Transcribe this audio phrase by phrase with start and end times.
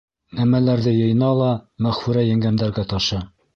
[0.37, 1.51] Нәмәләрҙе йыйна ла
[1.89, 3.25] Мәғфүрә еңгәмдәргә ташы.